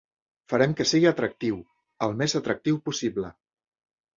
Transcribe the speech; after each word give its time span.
Farem 0.53 0.71
que 0.79 0.87
sigui 0.91 1.09
atractiu, 1.09 1.59
el 2.07 2.17
més 2.23 2.35
atractiu 2.41 2.81
possible. 2.91 3.35